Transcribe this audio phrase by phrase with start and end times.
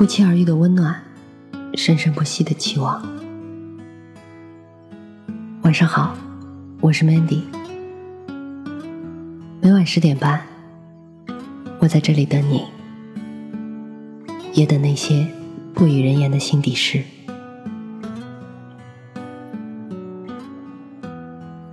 [0.00, 0.98] 不期而遇的温暖，
[1.74, 3.06] 生生不息的期望。
[5.60, 6.16] 晚上好，
[6.80, 7.42] 我是 Mandy。
[9.60, 10.40] 每晚十点半，
[11.80, 12.64] 我在这里等你，
[14.54, 15.26] 也等那些
[15.74, 17.02] 不与人言的心底事。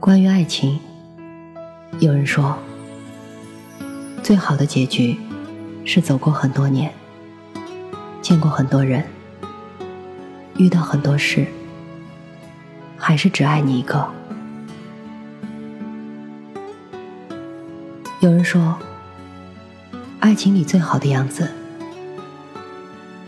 [0.02, 0.78] 关于爱情，
[2.02, 2.58] 有人说，
[4.22, 5.16] 最好的结局
[5.86, 6.92] 是走过很多年。
[8.28, 9.02] 见过很多人，
[10.58, 11.48] 遇到很多事，
[12.98, 14.06] 还是只爱你一个。
[18.20, 18.78] 有人说，
[20.20, 21.50] 爱情里最好的样子，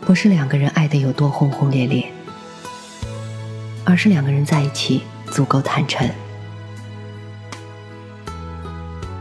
[0.01, 2.11] 不是两个人爱的有多轰轰烈烈，
[3.85, 6.05] 而是两个人在一起足够坦诚。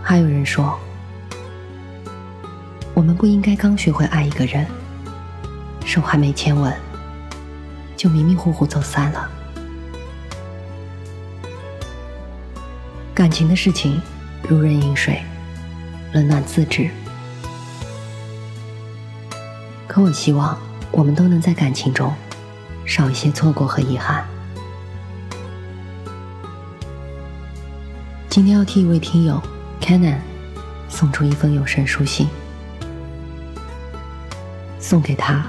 [0.03, 0.77] 还有人说，
[2.95, 4.67] 我们不应该刚学会爱一个人。
[5.99, 6.73] 手还没牵稳，
[7.97, 9.29] 就迷迷糊糊走散了。
[13.13, 14.01] 感情的事情
[14.49, 15.21] 如人饮水，
[16.13, 16.89] 冷暖自知。
[19.89, 20.57] 可我希望
[20.93, 22.15] 我们都能在感情中
[22.87, 24.25] 少一些错过和遗憾。
[28.29, 29.43] 今天要替一位听友
[29.81, 30.19] Canon
[30.89, 32.29] 送出一封有声书信，
[34.79, 35.45] 送给他。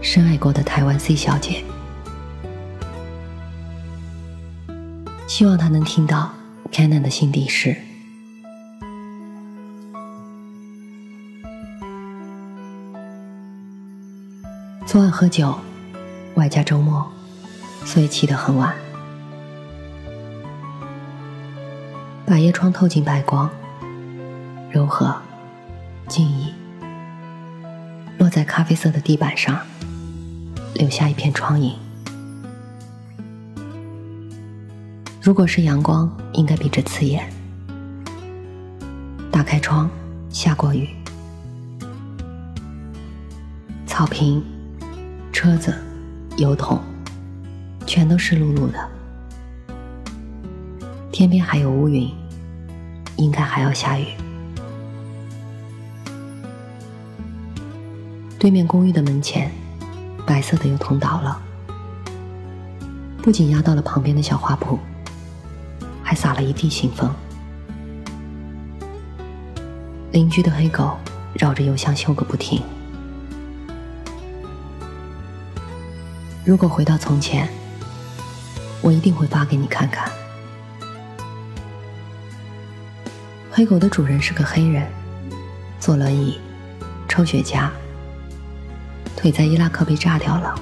[0.00, 1.62] 深爱过的台湾 C 小姐，
[5.26, 6.32] 希望她能听到
[6.72, 7.76] Canon 的心底事。
[14.86, 15.58] 昨晚喝酒，
[16.36, 17.06] 外加周末，
[17.84, 18.74] 所以起得很晚。
[22.24, 23.50] 百叶窗透进白光，
[24.70, 25.14] 柔和、
[26.06, 26.52] 静谧，
[28.18, 29.60] 落在咖啡色的地板上。
[30.78, 31.74] 留下一片窗影。
[35.20, 37.28] 如果是阳光，应该比这刺眼。
[39.30, 39.90] 打开窗，
[40.30, 40.88] 下过雨，
[43.86, 44.40] 草坪、
[45.32, 45.74] 车子、
[46.36, 46.80] 油桶，
[47.84, 48.88] 全都湿漉漉的。
[51.10, 52.08] 天边还有乌云，
[53.16, 54.06] 应该还要下雨。
[58.38, 59.50] 对面公寓的门前。
[60.28, 61.40] 白色的油桶倒了，
[63.22, 64.78] 不仅压到了旁边的小花圃，
[66.02, 67.10] 还撒了一地信封。
[70.12, 70.98] 邻居的黑狗
[71.32, 72.62] 绕着油箱嗅个不停。
[76.44, 77.48] 如果回到从前，
[78.82, 80.12] 我一定会发给你看看。
[83.50, 84.86] 黑狗的主人是个黑人，
[85.80, 86.38] 坐轮椅，
[87.08, 87.70] 抽雪茄。
[89.18, 90.54] 腿在伊拉克被炸掉了。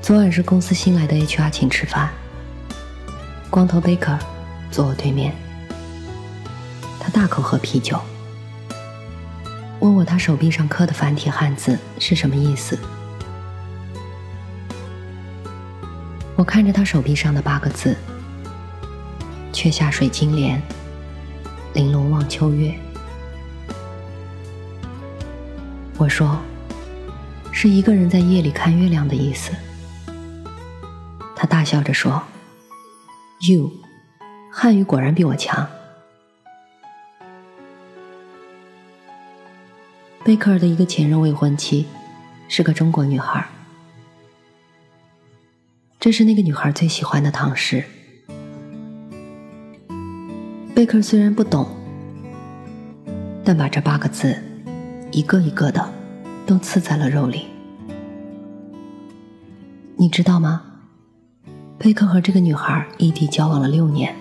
[0.00, 2.10] 昨晚是公司新来的 HR 请吃饭，
[3.50, 4.16] 光头 Baker
[4.70, 5.34] 坐我对面，
[7.00, 8.00] 他大口喝啤酒，
[9.80, 12.78] 问我他手臂上刻的繁体汉字是什么意思。
[16.36, 17.96] 我看着他手臂上的八个字：
[19.52, 20.62] 却下水晶莲，
[21.74, 22.72] 玲珑望秋月。
[26.02, 26.36] 我说
[27.54, 29.52] ：“是一个人在夜里看月亮的意思。”
[31.36, 32.20] 他大笑着说
[33.38, 33.70] ：“You，
[34.50, 35.64] 汉语果然比我强。”
[40.24, 41.86] 贝克尔的一个前任未婚妻
[42.48, 43.46] 是个中国女孩，
[46.00, 47.84] 这是那个女孩最喜欢的唐诗。
[50.74, 51.68] 贝克尔虽然不懂，
[53.44, 54.36] 但把这八个字。
[55.12, 55.92] 一个一个的，
[56.46, 57.46] 都刺在了肉里。
[59.96, 60.62] 你知道吗？
[61.78, 64.14] 贝克和这个女孩异地交往了六年。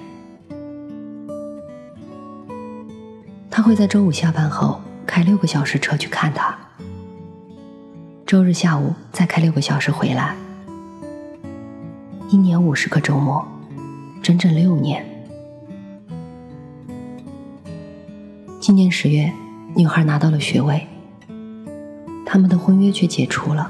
[3.49, 6.57] 他会在周五下班后开六个小时车去看她，
[8.25, 10.35] 周日下午再开六个小时回来。
[12.27, 13.47] 一年五十个周末，
[14.21, 15.05] 整整六年。
[18.59, 19.31] 今年十月。
[19.73, 20.85] 女孩拿到了学位，
[22.31, 23.69] 他们的婚约却解除了。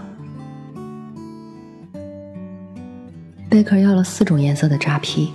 [3.50, 5.34] 贝克要了四种颜色的扎啤，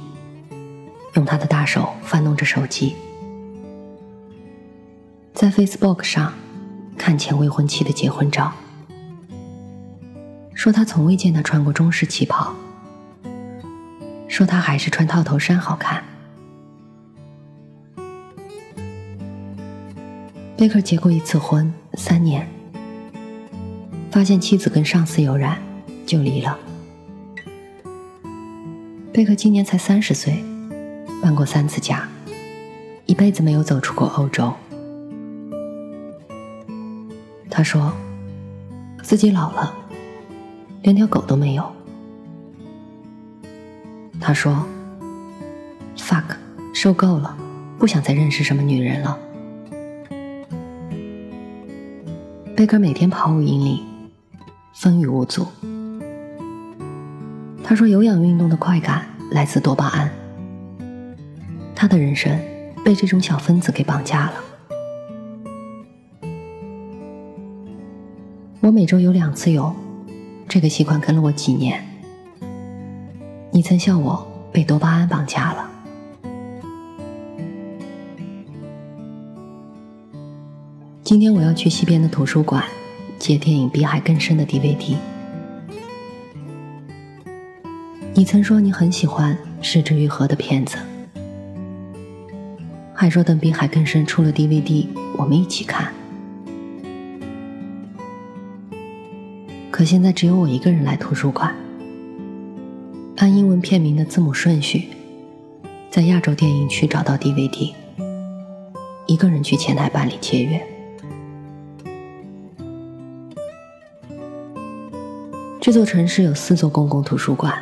[1.15, 2.95] 用他的大手翻弄着手机，
[5.35, 6.33] 在 Facebook 上
[6.97, 8.53] 看前未婚妻的结婚照，
[10.55, 12.55] 说他从未见他穿过中式旗袍，
[14.29, 16.01] 说他还是穿套头衫好看。
[20.57, 22.49] 贝克结过一次婚，三年，
[24.17, 25.59] 发现妻子跟上司有染，
[26.07, 26.59] 就离了。
[29.13, 30.43] 贝克今年才三十岁，
[31.23, 32.09] 搬过三次家，
[33.05, 34.51] 一辈子没有走出过欧洲。
[37.51, 37.93] 他说，
[39.03, 39.77] 自己老了，
[40.81, 41.71] 连条狗都没有。
[44.19, 44.67] 他说
[45.95, 46.25] ：“fuck，
[46.73, 47.37] 受够了，
[47.79, 49.19] 不想再认识什么女人了。”
[52.57, 53.85] 贝克每天跑五英里，
[54.77, 55.47] 风雨无阻。
[57.65, 60.11] 他说：“有氧运动的快感来自多巴胺。”
[61.75, 62.39] 他的人生
[62.85, 64.35] 被这种小分子给绑架了。
[68.61, 69.75] 我每周有两次游，
[70.47, 71.83] 这个习惯跟了我几年。
[73.53, 75.71] 你曾笑我被多巴胺绑架了。
[81.03, 82.63] 今天我要去西边的图书馆
[83.19, 84.97] 借电影《比海更深》的 DVD。
[88.15, 90.79] 你曾说你很喜欢《失之愈合》的片子，
[92.95, 94.87] 还说等《比海更深》出了 DVD，
[95.19, 95.93] 我们一起看。
[99.71, 101.55] 可现在只有我一个人来图书馆，
[103.17, 104.89] 按英文片名的字母顺序，
[105.91, 107.75] 在亚洲电影区找到 DVD，
[109.07, 110.76] 一个人去前台办理签约。
[115.67, 117.53] 这座城市有四座公共图书馆。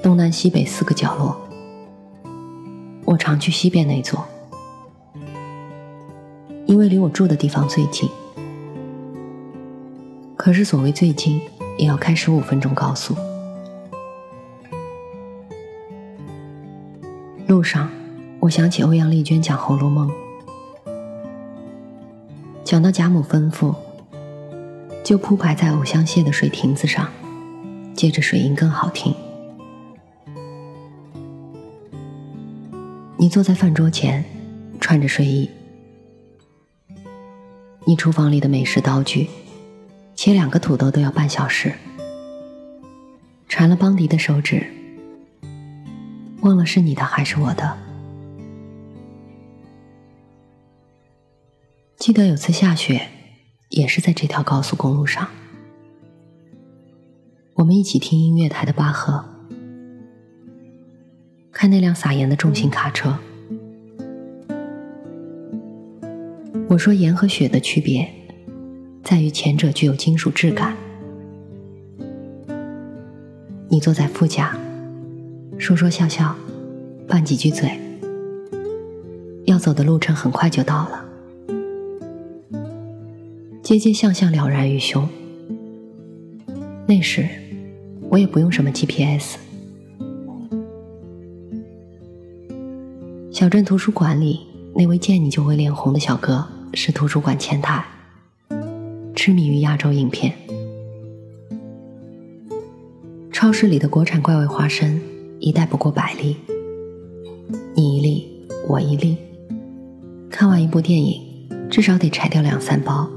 [0.00, 1.36] 东南西北四个角落，
[3.04, 4.24] 我常去西边那座，
[6.66, 8.08] 因为离我住的地方最近。
[10.36, 11.40] 可是所谓最近，
[11.76, 13.16] 也要开十五分钟高速。
[17.48, 17.90] 路上，
[18.38, 20.08] 我想起欧阳丽娟讲《红楼梦》，
[22.62, 23.74] 讲到贾母吩咐，
[25.08, 27.10] 就铺排在藕香榭的水亭子上，
[27.94, 29.14] 借着水音更好听。
[33.16, 34.22] 你坐在饭桌前，
[34.78, 35.48] 穿着睡衣。
[37.86, 39.30] 你厨房里的美食刀具，
[40.14, 41.72] 切两个土豆都要半小时。
[43.48, 44.66] 缠了邦迪的手指，
[46.42, 47.78] 忘了是你的还是我的。
[51.96, 53.08] 记得有次下雪，
[53.70, 55.28] 也是在这条高速公路上，
[57.54, 59.24] 我们一起听音乐台的巴赫。
[61.52, 63.18] 看那辆撒盐的重型卡车，
[66.68, 68.08] 我说盐和雪的区别
[69.02, 70.76] 在于前者具有金属质感。
[73.68, 74.56] 你坐在副驾，
[75.58, 76.34] 说说笑笑，
[77.06, 77.78] 拌几句嘴，
[79.46, 81.04] 要走的路程很快就到了，
[83.68, 85.06] 街街巷巷了然于胸。
[86.86, 87.28] 那时
[88.08, 89.36] 我也不用什么 GPS。
[93.30, 94.40] 小镇图书馆里，
[94.74, 97.84] 那位见你就会脸红的小哥是图书馆前台，
[99.14, 100.32] 痴迷于亚洲影片。
[103.30, 104.98] 超市里的国产怪味花生，
[105.40, 106.38] 一袋不过百粒，
[107.74, 109.18] 你一粒我一粒。
[110.30, 111.20] 看完一部电影，
[111.68, 113.10] 至少得拆掉两三包。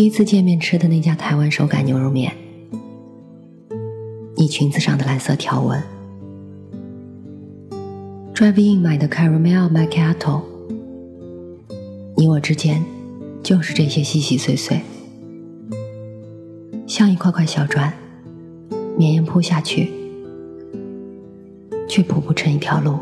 [0.00, 2.32] 第一次见面吃的那家台湾手擀牛肉面，
[4.34, 5.78] 你裙子上的蓝色条纹。
[8.32, 10.40] Drive in 买的 caramel macchiato，
[12.16, 12.82] 你我之间
[13.42, 14.80] 就是这些细细碎碎，
[16.86, 17.92] 像一块块小砖，
[18.96, 19.90] 绵延铺下去，
[21.86, 22.98] 却铺不成一条路。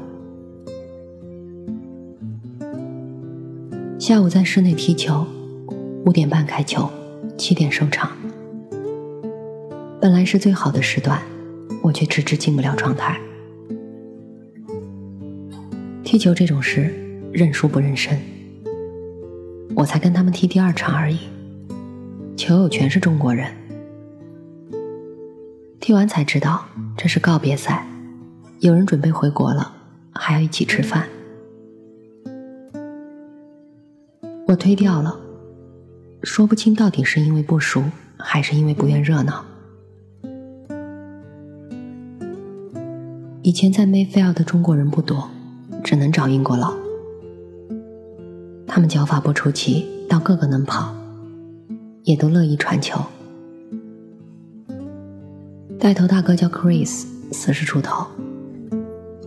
[4.00, 5.24] 下午在室内踢球，
[6.08, 6.88] 五点半开球，
[7.36, 8.10] 七点收场。
[10.00, 11.20] 本来是最好的时段，
[11.82, 13.20] 我却迟迟进不了状态。
[16.02, 16.94] 踢球这种事，
[17.30, 18.18] 认输不认生。
[19.76, 21.18] 我才跟他们踢第二场而已，
[22.38, 23.52] 球友全是中国人。
[25.78, 26.64] 踢完才知道
[26.96, 27.86] 这是告别赛，
[28.60, 29.70] 有人准备回国了，
[30.14, 31.06] 还要一起吃饭。
[34.46, 35.14] 我推掉了，
[36.22, 37.82] 说不清到底是因为不熟，
[38.16, 39.44] 还是因为不愿热闹。
[43.42, 45.30] 以前在 Mayfair 的中国人不多。
[45.84, 46.74] 只能找英国佬，
[48.66, 50.94] 他们脚法不出奇，倒个个能跑，
[52.02, 53.00] 也都乐意传球。
[55.78, 58.06] 带头大哥叫 Chris，四十出头，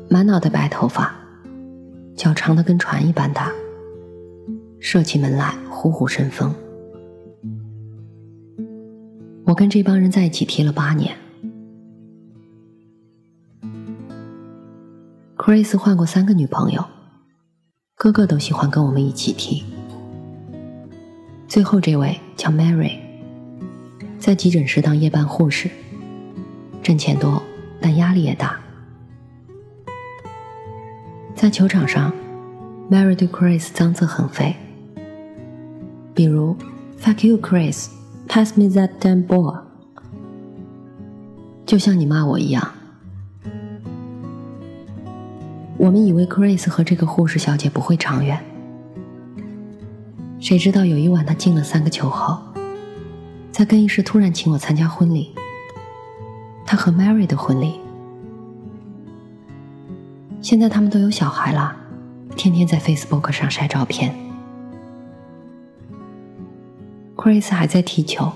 [0.10, 1.16] 满脑袋白头发，
[2.16, 3.52] 脚长的跟船一般大，
[4.80, 6.54] 射起门来虎虎生风。
[9.52, 11.14] 我跟这帮人在一起踢了八年。
[15.36, 16.82] Chris 换过三个女朋友，
[17.98, 19.62] 个个都喜欢跟我们一起踢。
[21.50, 22.98] 最后这位叫 Mary，
[24.18, 25.70] 在急诊室当夜班护士，
[26.82, 27.44] 挣钱多，
[27.82, 28.58] 但压力也大。
[31.36, 32.14] 在球场上
[32.90, 34.56] ，Mary 对 Chris 脏字横飞，
[36.16, 36.56] 比如
[36.98, 37.90] “Fuck you, Chris,
[38.32, 39.60] pass me that damn ball”，
[41.66, 42.66] 就像你骂我一样。
[45.78, 48.42] 我们以为 Chris 和这个护士小姐不会长远。
[50.40, 52.42] 谁知道有一晚他进了三个球后，
[53.52, 55.36] 在更衣室突然请我参加婚礼。
[56.66, 57.82] 他和 Mary 的婚礼。
[60.42, 61.76] 现在他们都有小孩了，
[62.38, 64.31] 天天在 Facebook 上晒照片。
[67.22, 68.32] Chris 还在踢球，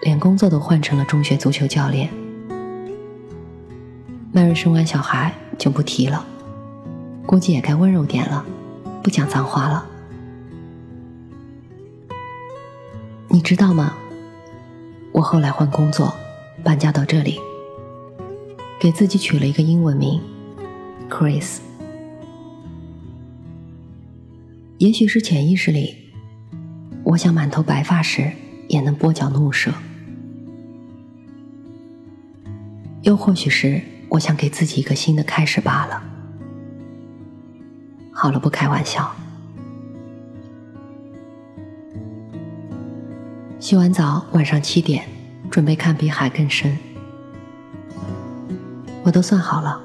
[0.00, 2.08] 连工作都换成了中学足球教练。
[4.32, 6.24] Mary 生完小孩就不提了，
[7.26, 8.42] 估计也该温柔点了，
[9.02, 9.86] 不讲脏话了。
[13.28, 13.94] 你知道吗？
[15.12, 16.14] 我后来换工作，
[16.64, 17.38] 搬家到这里，
[18.80, 20.18] 给自己取了一个英文名
[21.10, 21.58] ，Chris。
[24.78, 26.07] 也许是潜意识里，
[27.08, 28.30] 我想满头白发时
[28.68, 29.70] 也能拨脚怒射；
[33.00, 36.02] 又或许是我想给自己一个新的开始罢了。
[38.12, 39.10] 好了，不开玩笑。
[43.58, 45.06] 洗完澡，晚上七点，
[45.50, 46.76] 准备看比海更深。
[49.02, 49.80] 我都算好了，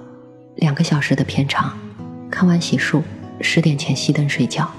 [0.57, 1.71] 两个小时的片长，
[2.29, 3.01] 看完洗漱，
[3.39, 4.69] 十点前熄灯睡觉。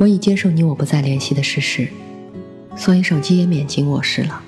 [0.00, 1.86] 我已接受你我不再联系的事实，
[2.74, 4.42] 所以手机也免进卧室了。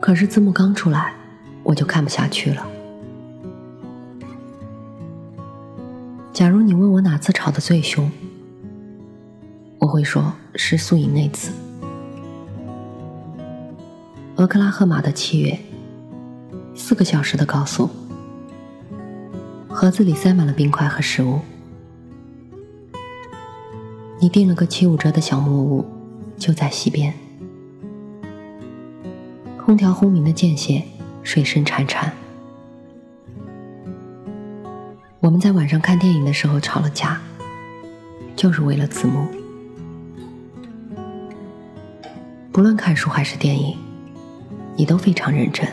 [0.00, 1.14] 可是字幕刚出来，
[1.62, 2.66] 我就看不下去了。
[6.32, 8.10] 假如你问我哪次吵得最凶，
[9.78, 11.52] 我会说是宿营那次。
[14.34, 15.56] 俄克拉荷马的七月，
[16.74, 17.88] 四个小时的高速，
[19.84, 21.40] 盒子里塞满了冰块和食物。
[24.18, 25.84] 你订了个七五折的小木屋，
[26.38, 27.12] 就在西边，
[29.62, 30.82] 空调轰鸣的间歇，
[31.22, 32.10] 水声潺潺。
[35.20, 37.20] 我们在晚上看电影的时候吵了架，
[38.34, 39.28] 就是为了字幕。
[42.50, 43.76] 不论看书还是电影，
[44.76, 45.68] 你都非常认真，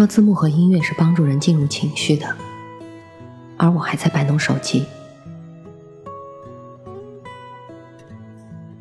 [0.00, 2.34] 说字幕和音乐是帮助人进入情绪的，
[3.58, 4.86] 而我还在摆弄手机。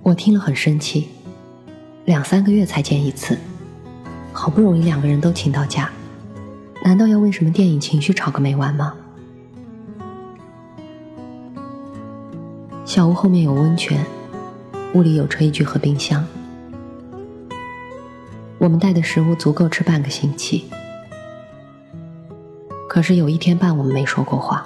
[0.02, 1.10] 我听了很生气，
[2.06, 3.38] 两三个月才见一次，
[4.32, 5.92] 好不容易两个人都请到假。
[6.86, 8.96] 难道要为什么电影情绪吵个没完吗？
[12.86, 14.06] 小屋后面有温泉，
[14.94, 16.26] 屋里有炊具和冰箱，
[18.58, 20.64] 我们带的食物足够吃半个星期。
[22.90, 24.66] 可是有一天半我们没说过话。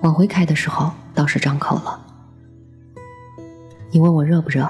[0.00, 2.00] 往回开的时候倒是张口了。
[3.92, 4.68] 你问我热不热，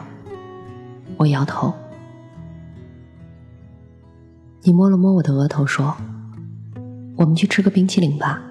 [1.17, 1.73] 我摇头。
[4.61, 5.97] 你摸了摸我的额头，说
[7.17, 8.43] ：“我们去吃个冰淇淋吧。”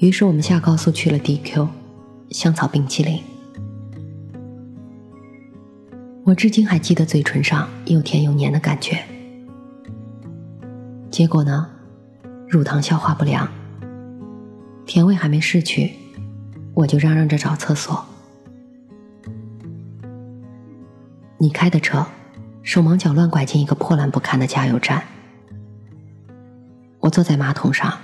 [0.00, 1.68] 于是我们下高速去了 DQ
[2.30, 3.22] 香草冰淇淋。
[6.34, 9.00] 我至今还记得嘴唇上又甜又黏的感觉。
[11.08, 11.70] 结果呢，
[12.48, 13.48] 乳糖消化不良，
[14.84, 15.92] 甜味还没逝去，
[16.74, 18.04] 我就嚷嚷着找厕所。
[21.38, 22.04] 你开的车。
[22.64, 25.04] 手忙脚乱拐进一个破烂不堪的加油站，
[26.98, 27.96] 我坐在马桶上，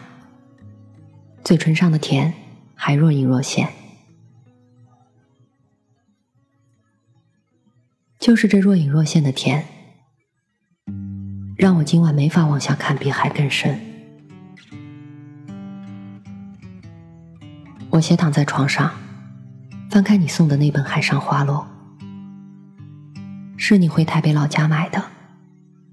[1.43, 2.33] 嘴唇上的甜
[2.77, 3.67] 还若隐若现，
[8.21, 9.65] 就是这若隐若现的甜，
[11.57, 13.81] 让我今晚没法往下看比海更深。
[17.89, 18.93] 我斜躺在床上，
[19.89, 21.67] 翻开你送的那本《海上花落》。
[23.57, 25.03] 是你回台北老家买的，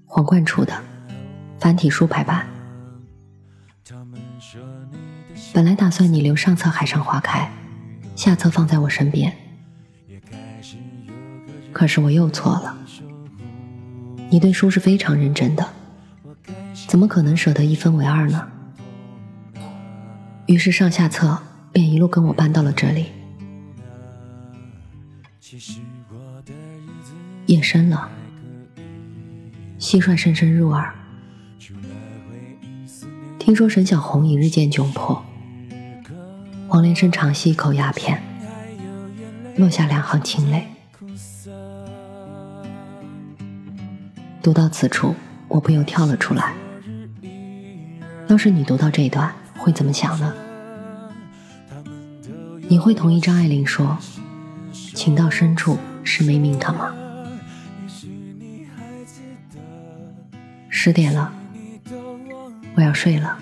[0.04, 0.78] 皇冠出的
[1.58, 2.46] 繁体书排版。
[5.54, 7.50] 本来打算你留上册《海上花开》，
[8.20, 9.34] 下册放在我身边。
[11.78, 12.76] 可是我又错了。
[14.30, 15.64] 你对书是非常认真的，
[16.88, 18.48] 怎么可能舍得一分为二呢？
[20.46, 21.38] 于是上下册
[21.70, 23.12] 便一路跟我搬到了这里。
[27.46, 28.10] 夜深了，
[29.78, 30.92] 蟋蟀声声入耳。
[33.38, 35.24] 听说沈小红已日渐窘迫，
[36.66, 38.20] 黄连生长吸一口鸦片，
[39.56, 40.66] 落下两行清泪。
[44.48, 45.14] 读到此处，
[45.46, 46.54] 我不由跳了出来。
[48.28, 50.32] 要是你读到这一段，会怎么想呢？
[52.66, 53.98] 你会同意张爱玲说
[54.72, 56.94] ：“情到深处是没名堂吗？”
[60.70, 61.30] 十点了，
[62.74, 63.38] 我要睡了。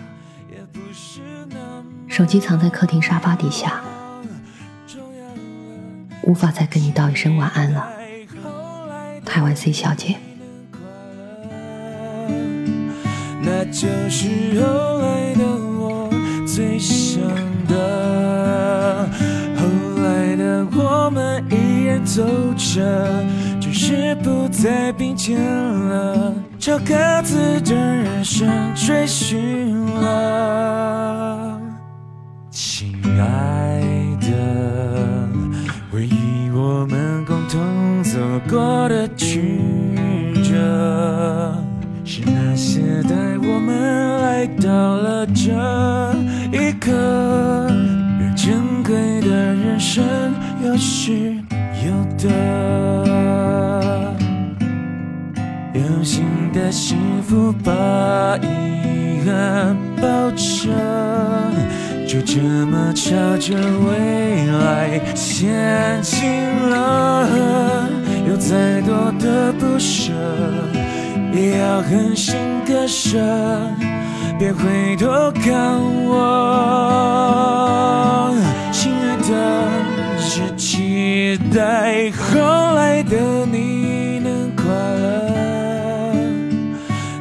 [2.08, 3.80] 手机藏在客厅沙发底下，
[6.22, 7.92] 无法再跟你道一声晚安了，
[9.24, 10.16] 台湾 C 小姐。
[13.76, 15.44] 那就是后来的
[15.78, 16.08] 我
[16.46, 17.20] 最想
[17.68, 19.06] 的，
[19.54, 19.66] 后
[20.02, 22.22] 来的我们依然走
[22.56, 23.22] 着，
[23.60, 31.60] 只是不再并肩了，朝各自的人生追寻了。
[32.50, 33.82] 亲爱
[34.22, 35.28] 的，
[35.92, 38.18] 回忆我们共同走
[38.48, 39.60] 过的曲
[43.08, 45.52] 带我们来到了这
[46.52, 46.90] 一刻，
[48.18, 50.04] 让珍贵的人生
[50.64, 51.34] 有失
[51.84, 52.28] 有得，
[55.74, 60.72] 有新的幸福把遗憾抱着，
[62.06, 63.54] 就这么朝着
[63.88, 66.28] 未来前进
[66.70, 67.88] 了，
[68.28, 70.12] 有再多的不舍。
[71.36, 72.34] 也要狠心
[72.66, 73.18] 割舍，
[74.38, 76.14] 别回头看我，
[78.72, 79.28] 亲爱的，
[80.18, 82.40] 只期待后
[82.74, 85.30] 来的你能快乐，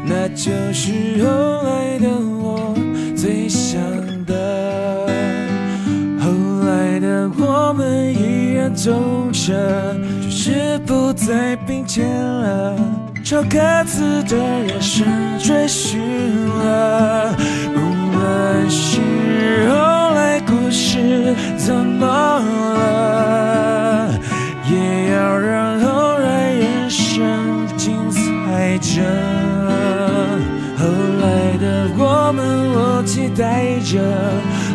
[0.05, 1.27] 那就是后
[1.63, 2.07] 来的
[2.39, 2.73] 我
[3.17, 3.81] 最想
[4.25, 4.33] 的。
[6.21, 6.31] 后
[6.65, 8.93] 来的我们依然走
[9.33, 12.75] 着，只是不再并肩了。
[13.25, 15.03] 朝各自的人生
[15.39, 15.99] 追寻
[16.47, 17.35] 了，
[17.73, 17.79] 无
[18.15, 19.01] 论是
[19.67, 19.73] 后
[20.13, 22.05] 来故事怎么
[22.77, 24.11] 了，
[24.69, 29.01] 也要让后来人生精彩着。
[30.77, 30.85] 后
[31.19, 33.99] 来的我们，我期待着，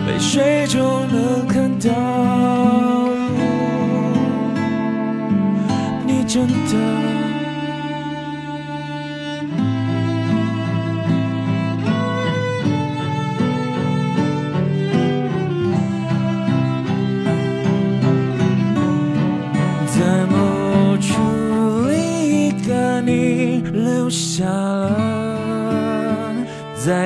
[0.09, 1.89] 泪水中能看到
[6.05, 7.10] 你真的。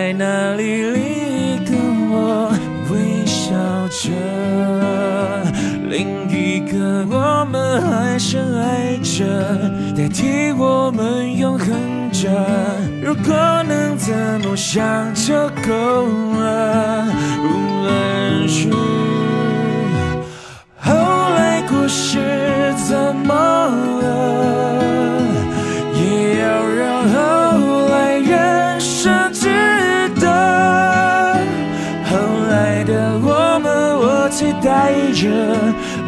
[0.04, 1.72] 在那里另一个
[2.10, 2.52] 我
[2.90, 3.54] 微笑
[3.88, 4.10] 着，
[5.88, 9.24] 另一个我们还深爱着，
[9.96, 11.70] 代替我们永恒
[12.12, 12.28] 着。
[13.02, 13.34] 如果
[13.66, 15.32] 能怎么想就
[15.66, 15.72] 够
[16.38, 17.06] 了，
[17.42, 17.48] 无
[17.84, 18.70] 论是
[20.80, 20.92] 后
[21.34, 22.20] 来故事
[22.86, 23.32] 怎么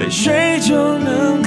[0.07, 1.43] 泪水就能